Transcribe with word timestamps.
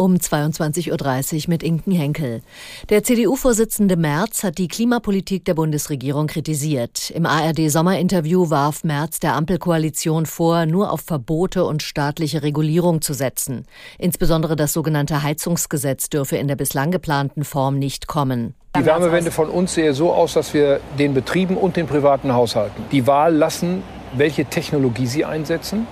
um 0.00 0.14
22.30 0.14 1.36
Uhr 1.36 1.42
mit 1.48 1.62
Inken 1.62 1.92
Henkel. 1.92 2.40
Der 2.88 3.04
CDU-Vorsitzende 3.04 3.96
Merz 3.96 4.42
hat 4.42 4.56
die 4.56 4.66
Klimapolitik 4.66 5.44
der 5.44 5.52
Bundesregierung 5.52 6.26
kritisiert. 6.26 7.10
Im 7.10 7.26
ARD-Sommerinterview 7.26 8.48
warf 8.48 8.82
Merz 8.82 9.20
der 9.20 9.34
Ampelkoalition 9.34 10.24
vor, 10.24 10.64
nur 10.64 10.90
auf 10.90 11.02
Verbote 11.02 11.66
und 11.66 11.82
staatliche 11.82 12.42
Regulierung 12.42 13.02
zu 13.02 13.12
setzen. 13.12 13.66
Insbesondere 13.98 14.56
das 14.56 14.72
sogenannte 14.72 15.22
Heizungsgesetz 15.22 16.08
dürfe 16.08 16.38
in 16.38 16.48
der 16.48 16.56
bislang 16.56 16.90
geplanten 16.90 17.44
Form 17.44 17.78
nicht 17.78 18.06
kommen. 18.06 18.54
Die 18.78 18.86
Wärmewende 18.86 19.30
von 19.30 19.50
uns 19.50 19.74
sehe 19.74 19.92
so 19.92 20.14
aus, 20.14 20.32
dass 20.32 20.54
wir 20.54 20.80
den 20.98 21.12
Betrieben 21.12 21.58
und 21.58 21.76
den 21.76 21.86
privaten 21.86 22.32
Haushalten 22.32 22.84
die 22.90 23.06
Wahl 23.06 23.34
lassen, 23.34 23.82
welche 24.14 24.46
Technologie 24.46 25.06
sie 25.06 25.26
einsetzen. 25.26 25.86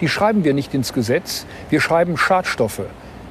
Die 0.00 0.08
schreiben 0.08 0.44
wir 0.44 0.54
nicht 0.54 0.74
ins 0.74 0.92
Gesetz. 0.92 1.44
Wir 1.70 1.80
schreiben 1.80 2.16
Schadstoffe 2.16 2.82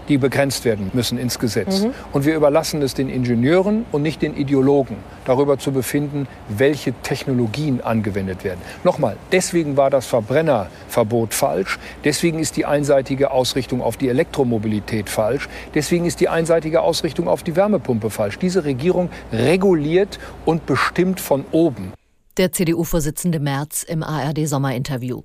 die 0.08 0.18
begrenzt 0.18 0.66
werden 0.66 0.92
müssen 0.94 1.18
ins 1.18 1.40
Gesetz. 1.40 1.82
Mhm. 1.82 1.94
Und 2.14 2.26
wir 2.26 2.36
überlassen 2.36 2.82
es 2.82 2.94
den 2.94 3.10
Ingenieuren 3.10 3.86
und 3.92 4.02
nicht 4.02 4.22
den 4.22 4.36
Ideologen, 4.36 4.98
darüber 5.26 5.58
zu 5.58 5.72
befinden, 5.72 6.28
welche 6.50 6.94
Technologien 7.04 7.82
angewendet 7.82 8.44
werden. 8.44 8.60
Nochmal, 8.84 9.18
deswegen 9.32 9.78
war 9.78 9.90
das 9.90 10.06
Verbrennerverbot 10.06 11.34
falsch, 11.34 11.80
deswegen 12.04 12.40
ist 12.40 12.58
die 12.58 12.66
einseitige 12.66 13.32
Ausrichtung 13.32 13.82
auf 13.82 13.98
die 13.98 14.10
Elektromobilität 14.10 15.10
falsch, 15.10 15.50
deswegen 15.74 16.06
ist 16.06 16.20
die 16.20 16.30
einseitige 16.30 16.82
Ausrichtung 16.82 17.28
auf 17.28 17.44
die 17.44 17.56
Wärmepumpe 17.56 18.10
falsch. 18.10 18.40
Diese 18.40 18.64
Regierung 18.64 19.10
reguliert 19.32 20.20
und 20.46 20.66
bestimmt 20.66 21.20
von 21.20 21.46
oben. 21.52 21.94
Der 22.38 22.52
CDU-Vorsitzende 22.52 23.40
Merz 23.40 23.84
im 23.84 24.04
ARD-Sommerinterview. 24.04 25.24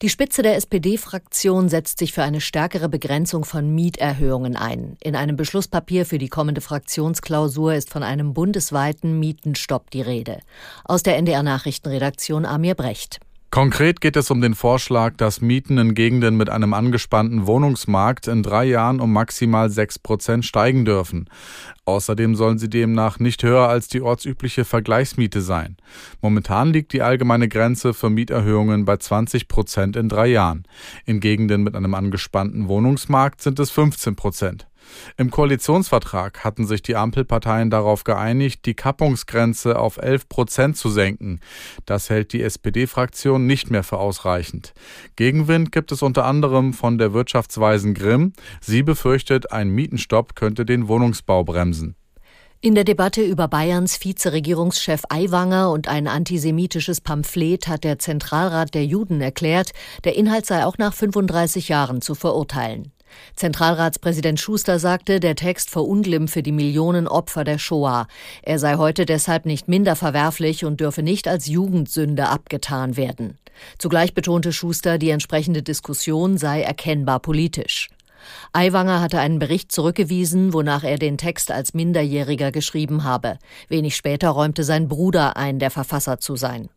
Die 0.00 0.08
Spitze 0.10 0.42
der 0.42 0.54
SPD-Fraktion 0.54 1.68
setzt 1.68 1.98
sich 1.98 2.12
für 2.12 2.22
eine 2.22 2.40
stärkere 2.40 2.88
Begrenzung 2.88 3.44
von 3.44 3.74
Mieterhöhungen 3.74 4.54
ein. 4.54 4.96
In 5.02 5.16
einem 5.16 5.34
Beschlusspapier 5.34 6.06
für 6.06 6.18
die 6.18 6.28
kommende 6.28 6.60
Fraktionsklausur 6.60 7.74
ist 7.74 7.90
von 7.90 8.04
einem 8.04 8.32
bundesweiten 8.32 9.18
Mietenstopp 9.18 9.90
die 9.90 10.02
Rede. 10.02 10.38
Aus 10.84 11.02
der 11.02 11.16
NDR 11.16 11.42
Nachrichtenredaktion 11.42 12.46
Amir 12.46 12.76
Brecht. 12.76 13.18
Konkret 13.50 14.02
geht 14.02 14.16
es 14.16 14.30
um 14.30 14.42
den 14.42 14.54
Vorschlag, 14.54 15.16
dass 15.16 15.40
Mieten 15.40 15.78
in 15.78 15.94
Gegenden 15.94 16.36
mit 16.36 16.50
einem 16.50 16.74
angespannten 16.74 17.46
Wohnungsmarkt 17.46 18.28
in 18.28 18.42
drei 18.42 18.66
Jahren 18.66 19.00
um 19.00 19.10
maximal 19.12 19.70
sechs 19.70 19.98
Prozent 19.98 20.44
steigen 20.44 20.84
dürfen. 20.84 21.30
Außerdem 21.88 22.36
sollen 22.36 22.58
sie 22.58 22.68
demnach 22.68 23.18
nicht 23.18 23.42
höher 23.42 23.66
als 23.66 23.88
die 23.88 24.02
ortsübliche 24.02 24.66
Vergleichsmiete 24.66 25.40
sein. 25.40 25.78
Momentan 26.20 26.70
liegt 26.70 26.92
die 26.92 27.00
allgemeine 27.00 27.48
Grenze 27.48 27.94
für 27.94 28.10
Mieterhöhungen 28.10 28.84
bei 28.84 28.98
20 28.98 29.48
Prozent 29.48 29.96
in 29.96 30.10
drei 30.10 30.26
Jahren. 30.26 30.64
In 31.06 31.18
Gegenden 31.18 31.62
mit 31.62 31.74
einem 31.74 31.94
angespannten 31.94 32.68
Wohnungsmarkt 32.68 33.40
sind 33.40 33.58
es 33.58 33.70
15 33.70 34.16
Prozent. 34.16 34.68
Im 35.16 35.30
Koalitionsvertrag 35.30 36.44
hatten 36.44 36.66
sich 36.66 36.82
die 36.82 36.96
Ampelparteien 36.96 37.70
darauf 37.70 38.04
geeinigt, 38.04 38.64
die 38.66 38.74
Kappungsgrenze 38.74 39.78
auf 39.78 39.98
11 39.98 40.28
Prozent 40.28 40.76
zu 40.76 40.90
senken. 40.90 41.40
Das 41.86 42.10
hält 42.10 42.32
die 42.32 42.42
SPD-Fraktion 42.42 43.46
nicht 43.46 43.70
mehr 43.70 43.82
für 43.82 43.98
ausreichend. 43.98 44.74
Gegenwind 45.16 45.72
gibt 45.72 45.92
es 45.92 46.02
unter 46.02 46.24
anderem 46.24 46.72
von 46.72 46.98
der 46.98 47.12
Wirtschaftsweisen 47.12 47.94
Grimm. 47.94 48.32
Sie 48.60 48.82
befürchtet, 48.82 49.52
ein 49.52 49.70
Mietenstopp 49.70 50.34
könnte 50.34 50.64
den 50.64 50.88
Wohnungsbau 50.88 51.44
bremsen. 51.44 51.77
In 52.60 52.74
der 52.74 52.82
Debatte 52.82 53.22
über 53.22 53.46
Bayerns 53.46 54.04
Vizeregierungschef 54.04 55.02
Aiwanger 55.10 55.70
und 55.70 55.86
ein 55.86 56.08
antisemitisches 56.08 57.00
Pamphlet 57.00 57.68
hat 57.68 57.84
der 57.84 58.00
Zentralrat 58.00 58.74
der 58.74 58.84
Juden 58.84 59.20
erklärt, 59.20 59.70
der 60.02 60.16
Inhalt 60.16 60.44
sei 60.44 60.66
auch 60.66 60.76
nach 60.76 60.92
35 60.92 61.68
Jahren 61.68 62.02
zu 62.02 62.16
verurteilen. 62.16 62.90
Zentralratspräsident 63.36 64.40
Schuster 64.40 64.80
sagte, 64.80 65.20
der 65.20 65.36
Text 65.36 65.70
verunglimpfe 65.70 66.42
die 66.42 66.50
Millionen 66.50 67.06
Opfer 67.06 67.44
der 67.44 67.58
Shoah. 67.58 68.08
Er 68.42 68.58
sei 68.58 68.74
heute 68.74 69.06
deshalb 69.06 69.46
nicht 69.46 69.68
minder 69.68 69.94
verwerflich 69.94 70.64
und 70.64 70.80
dürfe 70.80 71.04
nicht 71.04 71.28
als 71.28 71.46
Jugendsünde 71.46 72.28
abgetan 72.28 72.96
werden. 72.96 73.38
Zugleich 73.78 74.14
betonte 74.14 74.52
Schuster, 74.52 74.98
die 74.98 75.10
entsprechende 75.10 75.62
Diskussion 75.62 76.38
sei 76.38 76.62
erkennbar 76.62 77.20
politisch. 77.20 77.88
Aiwanger 78.52 79.00
hatte 79.00 79.20
einen 79.20 79.38
Bericht 79.38 79.72
zurückgewiesen, 79.72 80.52
wonach 80.52 80.84
er 80.84 80.98
den 80.98 81.18
Text 81.18 81.50
als 81.50 81.74
Minderjähriger 81.74 82.52
geschrieben 82.52 83.04
habe. 83.04 83.38
Wenig 83.68 83.96
später 83.96 84.30
räumte 84.30 84.64
sein 84.64 84.88
Bruder 84.88 85.36
ein, 85.36 85.58
der 85.58 85.70
Verfasser 85.70 86.18
zu 86.18 86.36
sein. 86.36 86.68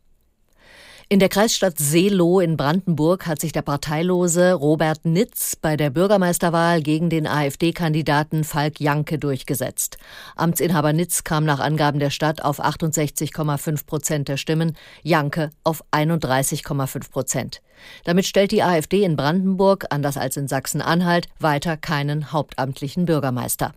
In 1.12 1.20
der 1.20 1.28
Kreisstadt 1.28 1.78
Seelow 1.78 2.40
in 2.40 2.56
Brandenburg 2.56 3.28
hat 3.28 3.42
sich 3.42 3.52
der 3.52 3.64
parteilose 3.64 4.54
Robert 4.54 5.04
Nitz 5.04 5.58
bei 5.58 5.76
der 5.76 5.90
Bürgermeisterwahl 5.90 6.82
gegen 6.82 7.10
den 7.10 7.28
AfD-Kandidaten 7.28 8.46
Falk 8.46 8.80
Janke 8.80 9.20
durchgesetzt. 9.20 9.98
Amtsinhaber 10.38 10.94
Nitz 10.94 11.26
kam 11.26 11.44
nach 11.44 11.60
Angaben 11.60 12.00
der 12.00 12.12
Stadt 12.12 12.42
auf 12.46 12.64
68,5 12.64 13.86
Prozent 13.86 14.30
der 14.30 14.38
Stimmen, 14.38 14.78
Janke 15.04 15.50
auf 15.66 15.84
31,5 15.92 17.12
Prozent. 17.12 17.62
Damit 18.06 18.26
stellt 18.26 18.54
die 18.54 18.64
AfD 18.64 19.04
in 19.04 19.18
Brandenburg, 19.18 19.88
anders 19.90 20.16
als 20.16 20.38
in 20.38 20.48
Sachsen-Anhalt, 20.48 21.28
weiter 21.40 21.76
keinen 21.76 22.32
hauptamtlichen 22.32 23.04
Bürgermeister. 23.04 23.74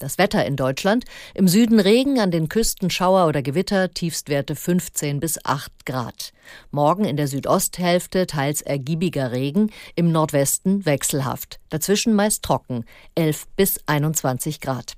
Das 0.00 0.16
Wetter 0.16 0.46
in 0.46 0.56
Deutschland. 0.56 1.04
Im 1.34 1.46
Süden 1.46 1.78
Regen, 1.78 2.20
an 2.20 2.30
den 2.30 2.48
Küsten 2.48 2.88
Schauer 2.88 3.28
oder 3.28 3.42
Gewitter, 3.42 3.90
Tiefstwerte 3.92 4.56
15 4.56 5.20
bis 5.20 5.38
8 5.44 5.84
Grad. 5.84 6.32
Morgen 6.70 7.04
in 7.04 7.18
der 7.18 7.28
Südosthälfte 7.28 8.26
teils 8.26 8.62
ergiebiger 8.62 9.30
Regen, 9.30 9.70
im 9.96 10.10
Nordwesten 10.10 10.86
wechselhaft. 10.86 11.60
Dazwischen 11.68 12.14
meist 12.14 12.42
trocken, 12.42 12.86
11 13.14 13.46
bis 13.56 13.78
21 13.86 14.62
Grad. 14.62 14.94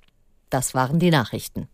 Das 0.51 0.73
waren 0.73 1.01
die 1.01 1.11
Nachrichten. 1.11 1.67